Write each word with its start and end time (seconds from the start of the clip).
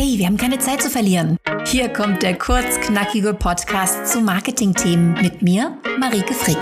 Hey, 0.00 0.16
wir 0.16 0.26
haben 0.26 0.36
keine 0.36 0.60
Zeit 0.60 0.80
zu 0.80 0.90
verlieren. 0.90 1.38
Hier 1.66 1.92
kommt 1.92 2.22
der 2.22 2.38
kurzknackige 2.38 3.34
Podcast 3.34 4.06
zu 4.06 4.20
Marketingthemen 4.20 5.14
mit 5.14 5.42
mir, 5.42 5.76
Marike 5.98 6.34
Frick. 6.34 6.56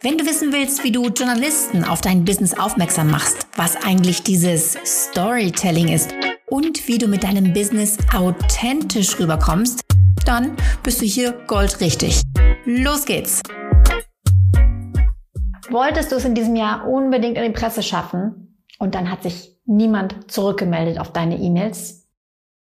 Wenn 0.00 0.16
du 0.16 0.24
wissen 0.24 0.50
willst, 0.50 0.82
wie 0.82 0.90
du 0.90 1.08
Journalisten 1.08 1.84
auf 1.84 2.00
dein 2.00 2.24
Business 2.24 2.58
aufmerksam 2.58 3.10
machst, 3.10 3.46
was 3.56 3.76
eigentlich 3.84 4.22
dieses 4.22 4.78
Storytelling 4.82 5.88
ist 5.88 6.14
und 6.48 6.88
wie 6.88 6.96
du 6.96 7.06
mit 7.06 7.22
deinem 7.22 7.52
Business 7.52 7.98
authentisch 8.16 9.20
rüberkommst, 9.20 9.82
dann 10.24 10.56
bist 10.82 11.02
du 11.02 11.04
hier 11.04 11.32
goldrichtig. 11.46 12.22
Los 12.64 13.04
geht's! 13.04 13.42
Wolltest 15.68 16.10
du 16.10 16.16
es 16.16 16.24
in 16.24 16.34
diesem 16.34 16.56
Jahr 16.56 16.88
unbedingt 16.88 17.36
in 17.36 17.44
die 17.44 17.50
Presse 17.50 17.82
schaffen 17.82 18.56
und 18.78 18.94
dann 18.94 19.10
hat 19.10 19.22
sich 19.22 19.54
niemand 19.66 20.32
zurückgemeldet 20.32 20.98
auf 20.98 21.12
deine 21.12 21.36
E-Mails? 21.36 22.01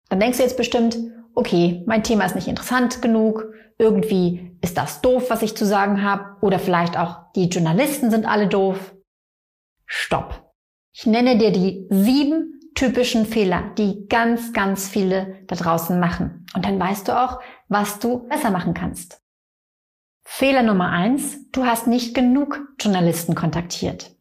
Dann 0.09 0.21
denkst 0.21 0.39
du 0.39 0.45
jetzt 0.45 0.57
bestimmt, 0.57 0.97
okay, 1.35 1.83
mein 1.87 2.03
Thema 2.03 2.25
ist 2.25 2.35
nicht 2.35 2.49
interessant 2.49 3.03
genug, 3.03 3.45
irgendwie 3.79 4.57
ist 4.61 4.77
das 4.77 5.01
doof, 5.01 5.31
was 5.31 5.43
ich 5.43 5.57
zu 5.57 5.65
sagen 5.65 6.03
habe, 6.03 6.37
oder 6.41 6.59
vielleicht 6.59 6.99
auch 6.99 7.33
die 7.37 7.49
Journalisten 7.49 8.11
sind 8.11 8.27
alle 8.27 8.49
doof. 8.49 8.95
Stopp. 9.87 10.53
Ich 10.93 11.07
nenne 11.07 11.39
dir 11.39 11.53
die 11.53 11.87
sieben 11.91 12.61
typischen 12.75 13.27
Fehler, 13.27 13.71
die 13.77 14.07
ganz, 14.09 14.53
ganz 14.53 14.89
viele 14.89 15.45
da 15.47 15.57
draußen 15.57 15.99
machen. 15.99 16.47
Und 16.55 16.65
dann 16.65 16.79
weißt 16.79 17.09
du 17.09 17.19
auch, 17.19 17.41
was 17.69 17.99
du 17.99 18.27
besser 18.29 18.51
machen 18.51 18.75
kannst. 18.75 19.23
Fehler 20.25 20.63
Nummer 20.63 20.91
eins, 20.91 21.51
du 21.53 21.65
hast 21.65 21.87
nicht 21.87 22.15
genug 22.15 22.61
Journalisten 22.79 23.35
kontaktiert. 23.35 24.15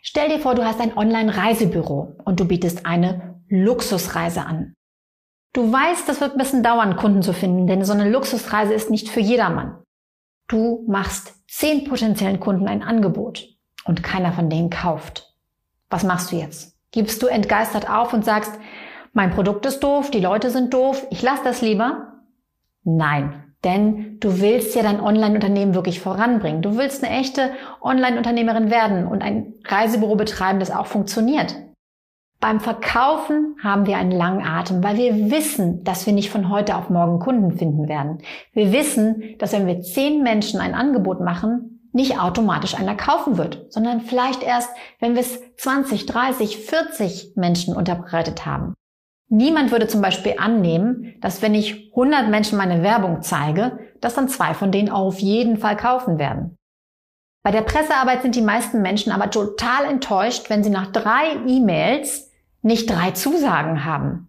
Stell 0.00 0.28
dir 0.28 0.40
vor, 0.40 0.54
du 0.54 0.64
hast 0.64 0.80
ein 0.80 0.96
Online-Reisebüro 0.96 2.16
und 2.24 2.40
du 2.40 2.46
bietest 2.46 2.86
eine 2.86 3.40
Luxusreise 3.48 4.44
an. 4.44 4.74
Du 5.52 5.70
weißt, 5.70 6.08
das 6.08 6.20
wird 6.20 6.32
ein 6.32 6.38
bisschen 6.38 6.62
dauern, 6.62 6.96
Kunden 6.96 7.22
zu 7.22 7.34
finden, 7.34 7.66
denn 7.66 7.84
so 7.84 7.92
eine 7.92 8.08
Luxusreise 8.08 8.72
ist 8.72 8.90
nicht 8.90 9.08
für 9.10 9.20
jedermann. 9.20 9.76
Du 10.48 10.84
machst 10.88 11.34
zehn 11.48 11.84
potenziellen 11.84 12.40
Kunden 12.40 12.66
ein 12.68 12.82
Angebot 12.82 13.48
und 13.84 14.02
keiner 14.02 14.32
von 14.32 14.48
denen 14.48 14.70
kauft. 14.70 15.34
Was 15.90 16.04
machst 16.04 16.32
du 16.32 16.36
jetzt? 16.36 16.78
Gibst 16.90 17.22
du 17.22 17.26
entgeistert 17.26 17.88
auf 17.88 18.14
und 18.14 18.24
sagst, 18.24 18.52
mein 19.12 19.30
Produkt 19.30 19.66
ist 19.66 19.80
doof, 19.80 20.10
die 20.10 20.20
Leute 20.20 20.50
sind 20.50 20.72
doof, 20.72 21.06
ich 21.10 21.20
lasse 21.20 21.44
das 21.44 21.60
lieber? 21.60 22.14
Nein, 22.84 23.54
denn 23.62 24.18
du 24.20 24.40
willst 24.40 24.74
ja 24.74 24.82
dein 24.82 25.00
Online-Unternehmen 25.00 25.74
wirklich 25.74 26.00
voranbringen. 26.00 26.62
Du 26.62 26.78
willst 26.78 27.04
eine 27.04 27.14
echte 27.18 27.50
Online-Unternehmerin 27.82 28.70
werden 28.70 29.06
und 29.06 29.22
ein 29.22 29.54
Reisebüro 29.66 30.16
betreiben, 30.16 30.60
das 30.60 30.70
auch 30.70 30.86
funktioniert. 30.86 31.54
Beim 32.42 32.58
Verkaufen 32.58 33.54
haben 33.62 33.86
wir 33.86 33.96
einen 33.98 34.10
langen 34.10 34.44
Atem, 34.44 34.82
weil 34.82 34.96
wir 34.96 35.30
wissen, 35.30 35.84
dass 35.84 36.06
wir 36.06 36.12
nicht 36.12 36.28
von 36.28 36.48
heute 36.48 36.74
auf 36.74 36.90
morgen 36.90 37.20
Kunden 37.20 37.56
finden 37.56 37.86
werden. 37.86 38.18
Wir 38.52 38.72
wissen, 38.72 39.36
dass 39.38 39.52
wenn 39.52 39.68
wir 39.68 39.80
zehn 39.80 40.24
Menschen 40.24 40.58
ein 40.58 40.74
Angebot 40.74 41.20
machen, 41.20 41.88
nicht 41.92 42.18
automatisch 42.18 42.74
einer 42.74 42.96
kaufen 42.96 43.38
wird, 43.38 43.72
sondern 43.72 44.00
vielleicht 44.00 44.42
erst, 44.42 44.70
wenn 44.98 45.14
wir 45.14 45.20
es 45.20 45.38
20, 45.56 46.04
30, 46.06 46.56
40 46.56 47.34
Menschen 47.36 47.76
unterbreitet 47.76 48.44
haben. 48.44 48.74
Niemand 49.28 49.70
würde 49.70 49.86
zum 49.86 50.02
Beispiel 50.02 50.34
annehmen, 50.36 51.14
dass 51.20 51.42
wenn 51.42 51.54
ich 51.54 51.92
100 51.92 52.28
Menschen 52.28 52.58
meine 52.58 52.82
Werbung 52.82 53.22
zeige, 53.22 53.78
dass 54.00 54.16
dann 54.16 54.28
zwei 54.28 54.52
von 54.54 54.72
denen 54.72 54.90
auf 54.90 55.20
jeden 55.20 55.58
Fall 55.58 55.76
kaufen 55.76 56.18
werden. 56.18 56.56
Bei 57.44 57.52
der 57.52 57.62
Pressearbeit 57.62 58.22
sind 58.22 58.34
die 58.34 58.42
meisten 58.42 58.82
Menschen 58.82 59.12
aber 59.12 59.30
total 59.30 59.84
enttäuscht, 59.84 60.50
wenn 60.50 60.64
sie 60.64 60.70
nach 60.70 60.90
drei 60.90 61.36
E-Mails 61.46 62.31
nicht 62.62 62.88
drei 62.88 63.10
Zusagen 63.10 63.84
haben. 63.84 64.28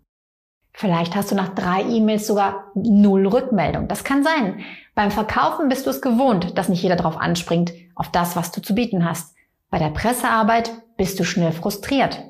Vielleicht 0.76 1.16
hast 1.16 1.32
du 1.32 1.36
nach 1.36 1.50
drei 1.50 1.84
E-Mails 1.84 2.26
sogar 2.26 2.72
null 2.74 3.28
Rückmeldung. 3.28 3.88
Das 3.88 4.04
kann 4.04 4.24
sein. 4.24 4.62
Beim 4.96 5.12
Verkaufen 5.12 5.70
bist 5.70 5.86
du 5.86 5.92
es 5.92 6.02
gewohnt, 6.02 6.58
dass 6.58 6.68
nicht 6.68 6.82
jeder 6.82 6.96
darauf 6.96 7.18
anspringt, 7.18 7.74
auf 7.96 8.10
das, 8.10 8.36
was 8.36 8.52
du 8.52 8.62
zu 8.62 8.74
bieten 8.74 9.08
hast. 9.08 9.36
Bei 9.70 9.78
der 9.78 9.90
Pressearbeit 9.90 10.72
bist 10.98 11.20
du 11.20 11.24
schnell 11.24 11.52
frustriert. 11.52 12.24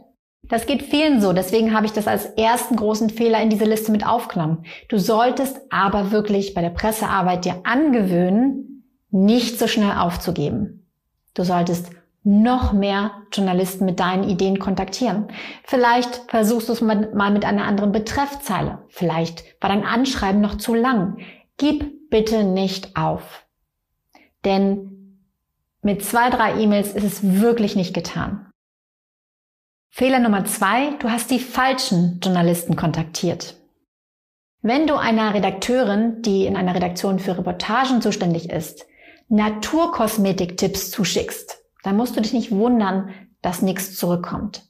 Das 0.44 0.66
geht 0.66 0.84
vielen 0.84 1.22
so, 1.22 1.32
deswegen 1.32 1.74
habe 1.74 1.86
ich 1.86 1.94
das 1.94 2.06
als 2.06 2.26
ersten 2.26 2.76
großen 2.76 3.10
Fehler 3.10 3.42
in 3.42 3.50
diese 3.50 3.64
Liste 3.64 3.94
mit 3.94 4.06
aufgenommen. 4.06 4.66
Du 4.90 4.98
solltest 4.98 5.58
aber 5.70 6.12
wirklich 6.12 6.54
bei 6.54 6.62
der 6.62 6.70
Pressearbeit 6.70 7.46
dir 7.46 7.62
angewöhnen, 7.64 8.86
nicht 9.10 9.58
so 9.58 9.68
schnell 9.68 9.98
aufzugeben. 9.98 10.90
Du 11.34 11.44
solltest 11.44 11.92
noch 12.24 12.72
mehr 12.72 13.12
Journalisten 13.32 13.86
mit 13.86 14.00
deinen 14.00 14.24
Ideen 14.24 14.60
kontaktieren. 14.60 15.28
Vielleicht 15.64 16.24
versuchst 16.30 16.70
du 16.70 16.74
es 16.74 16.82
mal 16.82 17.32
mit 17.32 17.46
einer 17.46 17.66
anderen 17.66 17.92
Betreffzeile. 17.92 18.80
Vielleicht 18.88 19.44
war 19.62 19.70
dein 19.70 19.86
Anschreiben 19.86 20.42
noch 20.42 20.58
zu 20.58 20.74
lang. 20.74 21.18
Gib 21.58 22.10
bitte 22.10 22.44
nicht 22.44 22.96
auf. 22.96 23.46
Denn 24.46 25.20
mit 25.82 26.04
zwei, 26.04 26.30
drei 26.30 26.62
E-Mails 26.62 26.94
ist 26.94 27.04
es 27.04 27.42
wirklich 27.42 27.76
nicht 27.76 27.94
getan. 27.94 28.50
Fehler 29.90 30.20
Nummer 30.20 30.46
zwei, 30.46 30.92
du 31.00 31.12
hast 31.12 31.30
die 31.30 31.40
falschen 31.40 32.20
Journalisten 32.24 32.76
kontaktiert. 32.76 33.58
Wenn 34.62 34.88
du 34.88 34.96
einer 34.96 35.34
Redakteurin, 35.34 36.22
die 36.22 36.46
in 36.46 36.56
einer 36.56 36.74
Redaktion 36.74 37.20
für 37.20 37.38
Reportagen 37.38 38.02
zuständig 38.02 38.50
ist, 38.50 38.86
Naturkosmetik-Tipps 39.28 40.90
zuschickst, 40.90 41.63
dann 41.84 41.98
musst 41.98 42.16
du 42.16 42.22
dich 42.22 42.34
nicht 42.34 42.52
wundern, 42.52 43.10
dass 43.42 43.62
nichts 43.62 43.96
zurückkommt. 43.96 44.64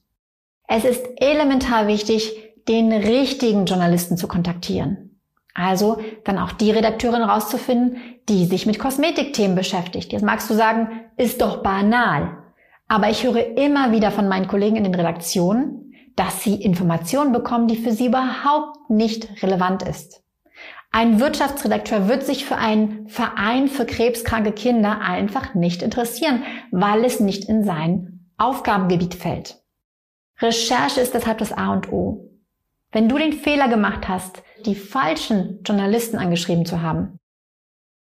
Es 0.66 0.84
ist 0.84 1.06
elementar 1.16 1.86
wichtig, 1.86 2.32
den 2.68 2.92
richtigen 2.92 3.66
Journalisten 3.66 4.16
zu 4.16 4.28
kontaktieren. 4.28 5.20
Also 5.54 5.98
dann 6.24 6.38
auch 6.38 6.52
die 6.52 6.72
Redakteurin 6.72 7.22
rauszufinden, 7.22 7.98
die 8.28 8.46
sich 8.46 8.66
mit 8.66 8.78
Kosmetikthemen 8.78 9.56
beschäftigt. 9.56 10.12
Jetzt 10.12 10.24
magst 10.24 10.50
du 10.50 10.54
sagen, 10.54 10.88
ist 11.16 11.40
doch 11.40 11.62
banal. 11.62 12.38
Aber 12.88 13.08
ich 13.08 13.22
höre 13.24 13.56
immer 13.56 13.92
wieder 13.92 14.10
von 14.10 14.28
meinen 14.28 14.48
Kollegen 14.48 14.76
in 14.76 14.84
den 14.84 14.94
Redaktionen, 14.94 15.94
dass 16.16 16.42
sie 16.42 16.56
Informationen 16.56 17.32
bekommen, 17.32 17.68
die 17.68 17.76
für 17.76 17.92
sie 17.92 18.06
überhaupt 18.06 18.90
nicht 18.90 19.42
relevant 19.42 19.82
ist. 19.82 20.23
Ein 20.96 21.18
Wirtschaftsredakteur 21.18 22.06
wird 22.06 22.22
sich 22.22 22.44
für 22.44 22.54
einen 22.54 23.08
Verein 23.08 23.66
für 23.66 23.84
krebskranke 23.84 24.52
Kinder 24.52 25.00
einfach 25.00 25.52
nicht 25.52 25.82
interessieren, 25.82 26.44
weil 26.70 27.04
es 27.04 27.18
nicht 27.18 27.48
in 27.48 27.64
sein 27.64 28.30
Aufgabengebiet 28.38 29.16
fällt. 29.16 29.60
Recherche 30.40 31.00
ist 31.00 31.12
deshalb 31.12 31.38
das 31.38 31.52
A 31.52 31.72
und 31.72 31.92
O. 31.92 32.30
Wenn 32.92 33.08
du 33.08 33.18
den 33.18 33.32
Fehler 33.32 33.66
gemacht 33.66 34.06
hast, 34.06 34.44
die 34.66 34.76
falschen 34.76 35.64
Journalisten 35.64 36.16
angeschrieben 36.16 36.64
zu 36.64 36.80
haben, 36.80 37.18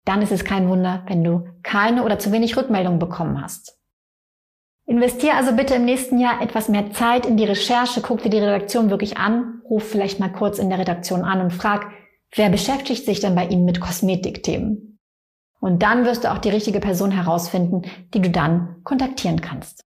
dann 0.05 0.21
ist 0.21 0.33
es 0.33 0.45
kein 0.45 0.69
Wunder, 0.69 1.05
wenn 1.07 1.23
du 1.23 1.47
keine 1.63 2.03
oder 2.03 2.19
zu 2.19 2.33
wenig 2.33 2.57
Rückmeldungen 2.57 2.99
bekommen 2.99 3.41
hast. 3.41 3.79
Investier 4.87 5.37
also 5.37 5.55
bitte 5.55 5.77
im 5.77 5.85
nächsten 5.85 6.19
Jahr 6.19 6.43
etwas 6.43 6.69
mehr 6.69 6.91
Zeit 6.91 7.25
in 7.25 7.37
die 7.37 7.45
Recherche, 7.45 8.01
guck 8.01 8.25
dir 8.25 8.31
die 8.31 8.39
Redaktion 8.39 8.91
wirklich 8.91 9.17
an, 9.17 9.63
ruf 9.71 9.89
vielleicht 9.89 10.19
mal 10.19 10.33
kurz 10.33 10.59
in 10.59 10.71
der 10.71 10.81
Redaktion 10.81 11.23
an 11.23 11.41
und 11.41 11.53
frag, 11.53 11.93
Wer 12.35 12.49
beschäftigt 12.49 13.05
sich 13.05 13.21
denn 13.21 13.35
bei 13.35 13.47
Ihnen 13.47 13.65
mit 13.65 13.81
Kosmetikthemen? 13.81 14.99
Und 15.61 15.83
dann 15.83 16.05
wirst 16.05 16.25
du 16.25 16.31
auch 16.31 16.39
die 16.39 16.49
richtige 16.49 16.81
Person 16.81 17.11
herausfinden, 17.11 17.83
die 18.15 18.21
du 18.21 18.31
dann 18.31 18.83
kontaktieren 18.85 19.41
kannst. 19.41 19.85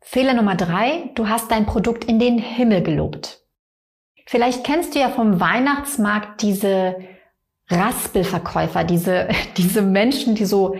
Fehler 0.00 0.34
Nummer 0.34 0.56
drei, 0.56 1.10
du 1.14 1.28
hast 1.28 1.50
dein 1.50 1.66
Produkt 1.66 2.04
in 2.04 2.18
den 2.18 2.38
Himmel 2.38 2.82
gelobt. 2.82 3.42
Vielleicht 4.26 4.64
kennst 4.64 4.94
du 4.94 4.98
ja 4.98 5.10
vom 5.10 5.40
Weihnachtsmarkt 5.40 6.42
diese 6.42 6.96
Raspelverkäufer, 7.68 8.82
diese, 8.82 9.28
diese 9.56 9.82
Menschen, 9.82 10.34
die 10.34 10.46
so 10.46 10.76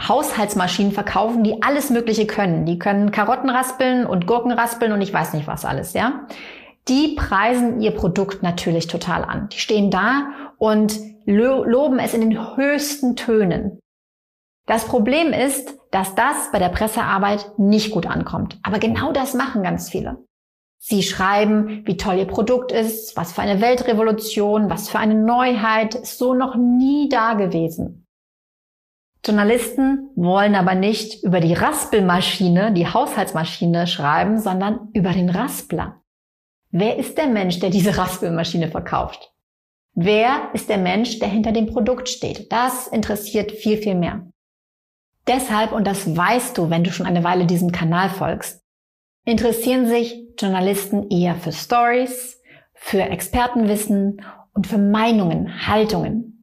Haushaltsmaschinen 0.00 0.92
verkaufen, 0.92 1.44
die 1.44 1.62
alles 1.62 1.90
Mögliche 1.90 2.26
können. 2.26 2.64
Die 2.66 2.78
können 2.78 3.10
Karotten 3.10 3.50
raspeln 3.50 4.06
und 4.06 4.26
Gurken 4.26 4.52
raspeln 4.52 4.92
und 4.92 5.02
ich 5.02 5.12
weiß 5.12 5.34
nicht 5.34 5.46
was 5.46 5.64
alles, 5.64 5.92
ja 5.92 6.26
die 6.88 7.14
preisen 7.16 7.80
ihr 7.80 7.92
Produkt 7.92 8.42
natürlich 8.42 8.86
total 8.86 9.24
an. 9.24 9.48
Die 9.50 9.58
stehen 9.58 9.90
da 9.90 10.52
und 10.58 10.98
lo 11.24 11.64
loben 11.64 11.98
es 11.98 12.14
in 12.14 12.20
den 12.20 12.56
höchsten 12.56 13.16
Tönen. 13.16 13.80
Das 14.66 14.86
Problem 14.86 15.32
ist, 15.32 15.78
dass 15.90 16.14
das 16.14 16.50
bei 16.52 16.58
der 16.58 16.70
Pressearbeit 16.70 17.58
nicht 17.58 17.90
gut 17.90 18.06
ankommt. 18.06 18.58
Aber 18.62 18.78
genau 18.78 19.12
das 19.12 19.34
machen 19.34 19.62
ganz 19.62 19.90
viele. 19.90 20.24
Sie 20.78 21.02
schreiben, 21.02 21.82
wie 21.86 21.96
toll 21.96 22.16
ihr 22.16 22.26
Produkt 22.26 22.72
ist, 22.72 23.16
was 23.16 23.32
für 23.32 23.40
eine 23.40 23.62
Weltrevolution, 23.62 24.68
was 24.68 24.88
für 24.90 24.98
eine 24.98 25.14
Neuheit, 25.14 25.94
ist 25.94 26.18
so 26.18 26.34
noch 26.34 26.56
nie 26.56 27.08
da 27.08 27.34
gewesen. 27.34 28.06
Journalisten 29.24 30.10
wollen 30.16 30.54
aber 30.54 30.74
nicht 30.74 31.22
über 31.22 31.40
die 31.40 31.54
Raspelmaschine, 31.54 32.72
die 32.72 32.86
Haushaltsmaschine 32.86 33.86
schreiben, 33.86 34.38
sondern 34.38 34.90
über 34.92 35.12
den 35.12 35.30
Raspler. 35.30 36.02
Wer 36.76 36.98
ist 36.98 37.18
der 37.18 37.28
Mensch, 37.28 37.60
der 37.60 37.70
diese 37.70 37.96
Raspelmaschine 37.96 38.68
verkauft? 38.68 39.32
Wer 39.94 40.50
ist 40.54 40.68
der 40.68 40.76
Mensch, 40.76 41.20
der 41.20 41.28
hinter 41.28 41.52
dem 41.52 41.66
Produkt 41.66 42.08
steht? 42.08 42.50
Das 42.52 42.88
interessiert 42.88 43.52
viel, 43.52 43.76
viel 43.76 43.94
mehr. 43.94 44.28
Deshalb, 45.28 45.70
und 45.70 45.86
das 45.86 46.16
weißt 46.16 46.58
du, 46.58 46.70
wenn 46.70 46.82
du 46.82 46.90
schon 46.90 47.06
eine 47.06 47.22
Weile 47.22 47.46
diesem 47.46 47.70
Kanal 47.70 48.08
folgst, 48.08 48.60
interessieren 49.24 49.86
sich 49.86 50.16
Journalisten 50.36 51.08
eher 51.10 51.36
für 51.36 51.52
Stories, 51.52 52.42
für 52.74 53.02
Expertenwissen 53.02 54.22
und 54.52 54.66
für 54.66 54.78
Meinungen, 54.78 55.68
Haltungen. 55.68 56.42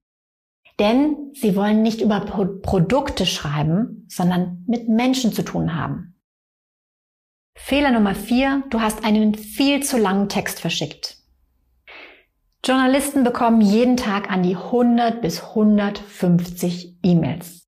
Denn 0.79 1.33
sie 1.33 1.57
wollen 1.57 1.81
nicht 1.81 1.99
über 1.99 2.21
Pro 2.21 2.45
Produkte 2.61 3.25
schreiben, 3.25 4.05
sondern 4.07 4.63
mit 4.65 4.87
Menschen 4.87 5.33
zu 5.33 5.43
tun 5.43 5.75
haben. 5.75 6.10
Fehler 7.53 7.91
Nummer 7.91 8.15
vier, 8.15 8.63
du 8.69 8.81
hast 8.81 9.03
einen 9.03 9.35
viel 9.35 9.83
zu 9.83 9.97
langen 9.97 10.29
Text 10.29 10.59
verschickt. 10.59 11.17
Journalisten 12.63 13.23
bekommen 13.23 13.61
jeden 13.61 13.97
Tag 13.97 14.29
an 14.29 14.43
die 14.43 14.55
100 14.55 15.21
bis 15.21 15.41
150 15.41 16.99
E-Mails. 17.03 17.67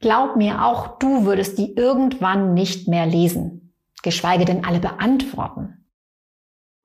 Glaub 0.00 0.36
mir, 0.36 0.64
auch 0.64 0.98
du 0.98 1.26
würdest 1.26 1.58
die 1.58 1.74
irgendwann 1.74 2.54
nicht 2.54 2.88
mehr 2.88 3.04
lesen, 3.04 3.74
geschweige 4.02 4.46
denn 4.46 4.64
alle 4.64 4.80
beantworten. 4.80 5.84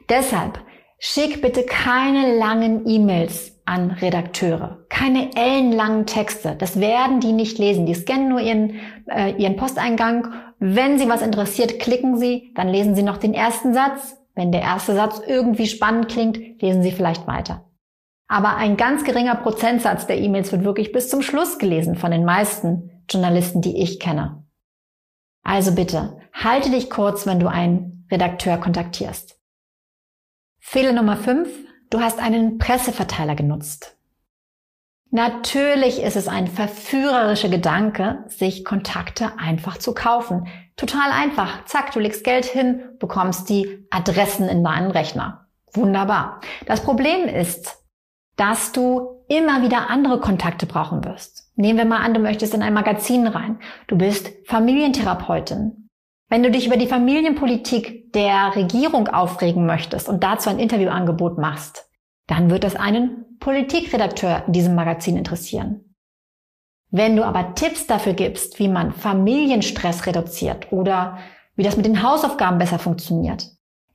Deshalb 0.10 0.60
schick 1.00 1.42
bitte 1.42 1.64
keine 1.64 2.38
langen 2.38 2.86
E-Mails 2.88 3.62
an 3.64 3.92
Redakteure, 3.92 4.86
keine 4.90 5.36
ellenlangen 5.36 6.06
Texte. 6.06 6.56
Das 6.58 6.80
werden 6.80 7.22
die 7.22 7.32
nicht 7.32 7.58
lesen. 7.58 7.86
Die 7.86 7.96
scannen 7.96 8.30
nur 8.30 8.42
ihren, 8.42 8.80
äh, 9.08 9.32
ihren 9.32 9.56
Posteingang. 9.56 10.34
Wenn 10.60 10.98
sie 10.98 11.10
was 11.10 11.22
interessiert, 11.22 11.80
klicken 11.80 12.18
sie, 12.18 12.52
dann 12.56 12.70
lesen 12.70 12.96
sie 12.96 13.04
noch 13.04 13.18
den 13.18 13.34
ersten 13.34 13.74
Satz. 13.74 14.18
Wenn 14.36 14.52
der 14.52 14.62
erste 14.62 14.96
Satz 14.96 15.22
irgendwie 15.26 15.68
spannend 15.68 16.10
klingt, 16.10 16.62
lesen 16.62 16.84
sie 16.84 16.92
vielleicht 16.92 17.28
weiter. 17.28 17.70
Aber 18.28 18.56
ein 18.56 18.76
ganz 18.76 19.04
geringer 19.04 19.36
Prozentsatz 19.36 20.08
der 20.08 20.18
E-Mails 20.18 20.52
wird 20.52 20.64
wirklich 20.64 20.92
bis 20.92 21.10
zum 21.10 21.22
Schluss 21.22 21.60
gelesen 21.60 21.96
von 21.96 22.12
den 22.12 22.26
meisten 22.26 23.04
Journalisten, 23.10 23.62
die 23.62 23.82
ich 23.82 24.00
kenne. 24.00 24.44
Also 25.44 25.76
bitte, 25.76 26.18
halte 26.34 26.72
dich 26.72 26.90
kurz, 26.90 27.28
wenn 27.28 27.40
du 27.40 27.48
einen 27.48 28.08
Redakteur 28.12 28.58
kontaktierst. 28.58 29.40
Fehler 30.60 30.94
Nummer 30.94 31.18
5. 31.18 31.48
Du 31.92 32.00
hast 32.00 32.20
einen 32.20 32.58
Presseverteiler 32.58 33.36
genutzt. 33.36 33.96
Natürlich 35.12 36.02
ist 36.02 36.16
es 36.16 36.28
ein 36.28 36.48
verführerischer 36.48 37.50
Gedanke, 37.50 38.26
sich 38.28 38.66
Kontakte 38.66 39.38
einfach 39.38 39.78
zu 39.78 39.94
kaufen. 39.94 40.48
Total 40.76 41.12
einfach. 41.12 41.64
Zack, 41.66 41.94
du 41.94 42.00
legst 42.00 42.24
Geld 42.24 42.46
hin, 42.46 42.82
bekommst 43.00 43.50
die 43.50 43.88
Adressen 43.92 44.50
in 44.50 44.64
deinen 44.64 44.92
Rechner. 44.92 45.48
Wunderbar. 45.74 46.42
Das 46.66 46.82
Problem 46.82 47.28
ist, 47.28 47.78
dass 48.36 48.72
du 48.72 49.24
immer 49.28 49.62
wieder 49.62 49.90
andere 49.90 50.20
Kontakte 50.20 50.66
brauchen 50.66 51.04
wirst. 51.06 51.52
Nehmen 51.56 51.78
wir 51.78 51.86
mal 51.86 52.02
an, 52.02 52.14
du 52.14 52.20
möchtest 52.20 52.54
in 52.54 52.62
ein 52.62 52.74
Magazin 52.74 53.28
rein. 53.28 53.60
Du 53.88 53.98
bist 53.98 54.32
Familientherapeutin. 54.46 55.90
Wenn 56.28 56.44
du 56.44 56.52
dich 56.52 56.68
über 56.68 56.78
die 56.78 56.88
Familienpolitik 56.88 58.12
der 58.14 58.56
Regierung 58.56 59.08
aufregen 59.08 59.66
möchtest 59.66 60.10
und 60.10 60.24
dazu 60.24 60.50
ein 60.50 60.60
Interviewangebot 60.60 61.38
machst, 61.38 61.90
dann 62.28 62.50
wird 62.50 62.64
das 62.64 62.76
einen 62.76 63.38
Politikredakteur 63.40 64.44
in 64.48 64.54
diesem 64.54 64.76
Magazin 64.76 65.18
interessieren. 65.18 65.96
Wenn 66.92 67.16
du 67.16 67.26
aber 67.26 67.56
Tipps 67.56 67.88
dafür 67.88 68.14
gibst, 68.14 68.60
wie 68.60 68.68
man 68.68 68.94
Familienstress 68.94 70.06
reduziert 70.06 70.72
oder 70.72 71.18
wie 71.56 71.64
das 71.64 71.78
mit 71.78 71.86
den 71.86 72.04
Hausaufgaben 72.04 72.58
besser 72.58 72.80
funktioniert, 72.80 73.48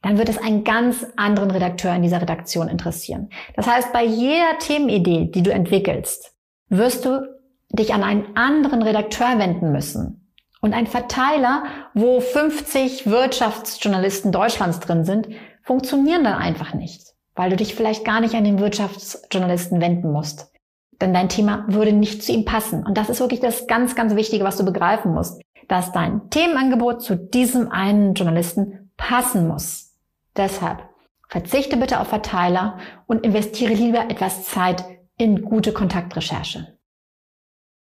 dann 0.02 0.18
wird 0.18 0.28
es 0.28 0.38
einen 0.38 0.64
ganz 0.64 1.06
anderen 1.16 1.50
Redakteur 1.50 1.94
in 1.94 2.02
dieser 2.02 2.22
Redaktion 2.22 2.68
interessieren. 2.68 3.30
Das 3.54 3.66
heißt, 3.66 3.92
bei 3.92 4.04
jeder 4.04 4.58
Themenidee, 4.58 5.30
die 5.30 5.42
du 5.42 5.52
entwickelst, 5.52 6.34
wirst 6.68 7.04
du 7.04 7.26
dich 7.70 7.94
an 7.94 8.02
einen 8.02 8.36
anderen 8.36 8.82
Redakteur 8.82 9.38
wenden 9.38 9.72
müssen. 9.72 10.32
Und 10.60 10.74
ein 10.74 10.86
Verteiler, 10.86 11.64
wo 11.94 12.20
50 12.20 13.06
Wirtschaftsjournalisten 13.06 14.32
Deutschlands 14.32 14.80
drin 14.80 15.04
sind, 15.04 15.28
funktionieren 15.62 16.24
dann 16.24 16.34
einfach 16.34 16.74
nicht, 16.74 17.14
weil 17.40 17.48
du 17.48 17.56
dich 17.56 17.74
vielleicht 17.74 18.04
gar 18.04 18.20
nicht 18.20 18.34
an 18.34 18.44
den 18.44 18.58
Wirtschaftsjournalisten 18.58 19.80
wenden 19.80 20.12
musst. 20.12 20.52
Denn 21.00 21.14
dein 21.14 21.30
Thema 21.30 21.64
würde 21.68 21.94
nicht 21.94 22.22
zu 22.22 22.32
ihm 22.32 22.44
passen. 22.44 22.84
Und 22.84 22.98
das 22.98 23.08
ist 23.08 23.18
wirklich 23.20 23.40
das 23.40 23.66
ganz, 23.66 23.94
ganz 23.94 24.14
Wichtige, 24.14 24.44
was 24.44 24.58
du 24.58 24.64
begreifen 24.66 25.14
musst, 25.14 25.40
dass 25.66 25.90
dein 25.90 26.28
Themenangebot 26.28 27.00
zu 27.00 27.16
diesem 27.16 27.72
einen 27.72 28.12
Journalisten 28.12 28.92
passen 28.98 29.48
muss. 29.48 29.96
Deshalb 30.36 30.86
verzichte 31.30 31.78
bitte 31.78 32.00
auf 32.00 32.08
Verteiler 32.08 32.76
und 33.06 33.24
investiere 33.24 33.72
lieber 33.72 34.10
etwas 34.10 34.44
Zeit 34.44 34.84
in 35.16 35.40
gute 35.40 35.72
Kontaktrecherche. 35.72 36.76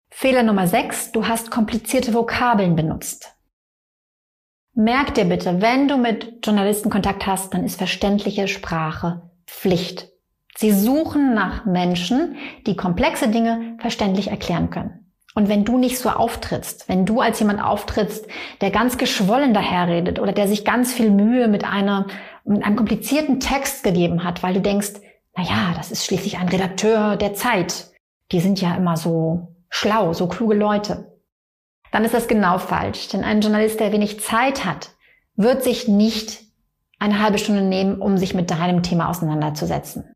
Fehler 0.10 0.44
Nummer 0.44 0.68
6. 0.68 1.12
Du 1.12 1.28
hast 1.28 1.52
komplizierte 1.52 2.14
Vokabeln 2.14 2.78
benutzt. 2.78 3.36
Merk 4.74 5.16
dir 5.16 5.26
bitte, 5.26 5.62
wenn 5.62 5.90
du 5.90 5.98
mit 5.98 6.46
Journalisten 6.46 6.90
Kontakt 6.90 7.28
hast, 7.28 7.54
dann 7.54 7.66
ist 7.66 7.78
verständliche 7.78 8.48
Sprache 8.48 9.33
Pflicht. 9.48 10.10
Sie 10.56 10.72
suchen 10.72 11.34
nach 11.34 11.66
Menschen, 11.66 12.36
die 12.68 12.76
komplexe 12.76 13.28
Dinge 13.28 13.78
verständlich 13.80 14.30
erklären 14.30 14.70
können. 14.70 15.04
Und 15.36 15.50
wenn 15.50 15.66
du 15.66 15.78
nicht 15.78 15.98
so 15.98 16.10
auftrittst, 16.10 16.88
wenn 16.88 17.06
du 17.06 17.20
als 17.20 17.40
jemand 17.40 17.64
auftrittst, 17.64 18.28
der 18.62 18.70
ganz 18.70 18.98
geschwollen 18.98 19.54
daherredet 19.54 20.20
oder 20.20 20.32
der 20.32 20.48
sich 20.48 20.64
ganz 20.64 20.94
viel 20.94 21.10
Mühe 21.10 21.48
mit 21.48 21.66
einer, 21.66 22.06
mit 22.46 22.64
einem 22.64 22.76
komplizierten 22.76 23.40
Text 23.40 23.84
gegeben 23.84 24.24
hat, 24.24 24.44
weil 24.44 24.54
du 24.54 24.62
denkst, 24.62 24.94
na 25.36 25.44
ja, 25.44 25.74
das 25.76 25.92
ist 25.92 26.06
schließlich 26.06 26.38
ein 26.38 26.50
Redakteur 26.50 27.16
der 27.16 27.34
Zeit. 27.34 27.92
Die 28.32 28.40
sind 28.40 28.62
ja 28.62 28.76
immer 28.76 28.96
so 28.96 29.56
schlau, 29.70 30.14
so 30.14 30.28
kluge 30.28 30.54
Leute. 30.54 31.20
Dann 31.92 32.06
ist 32.06 32.14
das 32.14 32.28
genau 32.28 32.60
falsch. 32.60 33.08
Denn 33.08 33.24
ein 33.24 33.42
Journalist, 33.42 33.80
der 33.80 33.92
wenig 33.92 34.20
Zeit 34.20 34.66
hat, 34.66 34.92
wird 35.36 35.64
sich 35.64 35.88
nicht 35.88 36.44
eine 37.04 37.22
halbe 37.22 37.38
Stunde 37.38 37.62
nehmen, 37.62 38.02
um 38.02 38.18
sich 38.18 38.34
mit 38.34 38.50
deinem 38.50 38.82
Thema 38.82 39.10
auseinanderzusetzen. 39.10 40.14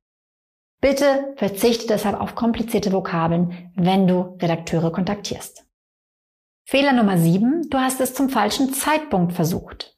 Bitte 0.79 1.33
verzichte 1.35 1.87
deshalb 1.87 2.19
auf 2.19 2.33
komplizierte 2.33 2.93
Vokabeln, 2.93 3.71
wenn 3.75 4.07
du 4.07 4.37
Redakteure 4.41 4.91
kontaktierst. 4.91 5.65
Fehler 6.65 6.93
Nummer 6.93 7.17
7. 7.17 7.67
Du 7.69 7.77
hast 7.77 7.99
es 7.99 8.13
zum 8.13 8.29
falschen 8.29 8.73
Zeitpunkt 8.73 9.33
versucht. 9.33 9.97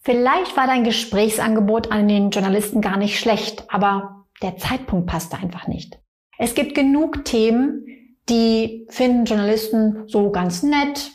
Vielleicht 0.00 0.56
war 0.56 0.66
dein 0.66 0.84
Gesprächsangebot 0.84 1.92
an 1.92 2.08
den 2.08 2.30
Journalisten 2.30 2.80
gar 2.80 2.96
nicht 2.96 3.18
schlecht, 3.18 3.64
aber 3.68 4.26
der 4.42 4.56
Zeitpunkt 4.56 5.06
passte 5.06 5.36
einfach 5.36 5.66
nicht. 5.66 5.98
Es 6.38 6.54
gibt 6.54 6.74
genug 6.74 7.26
Themen, 7.26 7.84
die 8.30 8.86
finden 8.88 9.26
Journalisten 9.26 10.08
so 10.08 10.30
ganz 10.30 10.62
nett, 10.62 11.10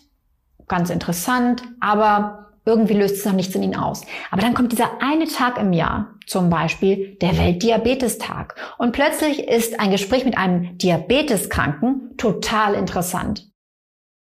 ganz 0.68 0.92
interessant, 0.92 1.64
aber 1.80 2.49
irgendwie 2.66 2.94
löst 2.94 3.16
es 3.16 3.26
noch 3.26 3.34
nichts 3.34 3.56
in 3.56 3.64
ihnen 3.64 3.76
aus. 3.76 4.06
Aber 4.32 4.42
dann 4.42 4.54
kommt 4.54 4.72
dieser 4.72 5.02
eine 5.02 5.26
Tag 5.26 5.58
im 5.58 5.74
Jahr, 5.74 6.16
zum 6.28 6.50
Beispiel 6.50 7.18
der 7.22 7.38
Weltdiabetestag. 7.38 8.56
Und 8.78 8.92
plötzlich 8.92 9.48
ist 9.48 9.80
ein 9.80 9.92
Gespräch 9.92 10.26
mit 10.26 10.38
einem 10.38 10.78
Diabeteskranken 10.78 12.18
total 12.18 12.76
interessant. 12.76 13.50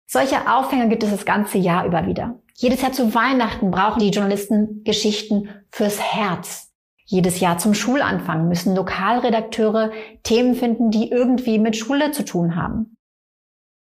Solche 0.06 0.50
Aufhänger 0.50 0.88
gibt 0.88 1.02
es 1.02 1.10
das 1.10 1.24
ganze 1.24 1.58
Jahr 1.58 1.86
über 1.86 2.06
wieder. 2.06 2.38
Jedes 2.54 2.82
Jahr 2.82 2.92
zu 2.92 3.14
Weihnachten 3.14 3.70
brauchen 3.70 4.00
die 4.00 4.10
Journalisten 4.10 4.84
Geschichten 4.84 5.48
fürs 5.70 6.00
Herz. 6.00 6.70
Jedes 7.04 7.40
Jahr 7.40 7.58
zum 7.58 7.74
Schulanfang 7.74 8.48
müssen 8.48 8.76
Lokalredakteure 8.76 9.90
Themen 10.22 10.54
finden, 10.54 10.90
die 10.90 11.10
irgendwie 11.10 11.58
mit 11.58 11.76
Schule 11.76 12.12
zu 12.12 12.24
tun 12.24 12.56
haben. 12.56 12.96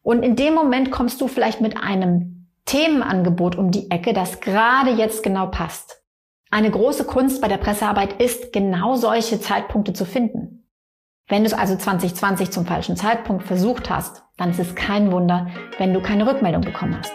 Und 0.02 0.22
in 0.22 0.36
dem 0.36 0.54
Moment 0.54 0.90
kommst 0.90 1.20
du 1.20 1.28
vielleicht 1.28 1.60
mit 1.60 1.76
einem 1.76 2.39
Themenangebot 2.70 3.56
um 3.56 3.72
die 3.72 3.90
Ecke, 3.90 4.12
das 4.12 4.38
gerade 4.38 4.90
jetzt 4.90 5.24
genau 5.24 5.48
passt. 5.48 6.04
Eine 6.52 6.70
große 6.70 7.02
Kunst 7.04 7.40
bei 7.42 7.48
der 7.48 7.56
Pressearbeit 7.56 8.22
ist, 8.22 8.52
genau 8.52 8.94
solche 8.94 9.40
Zeitpunkte 9.40 9.92
zu 9.92 10.04
finden. 10.04 10.70
Wenn 11.26 11.42
du 11.42 11.48
es 11.48 11.52
also 11.52 11.74
2020 11.74 12.52
zum 12.52 12.66
falschen 12.66 12.94
Zeitpunkt 12.94 13.42
versucht 13.42 13.90
hast, 13.90 14.22
dann 14.36 14.50
ist 14.50 14.60
es 14.60 14.76
kein 14.76 15.10
Wunder, 15.10 15.48
wenn 15.78 15.92
du 15.92 16.00
keine 16.00 16.28
Rückmeldung 16.28 16.62
bekommen 16.62 16.96
hast. 16.96 17.12